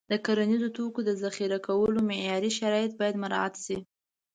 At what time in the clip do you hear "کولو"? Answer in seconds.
1.67-1.99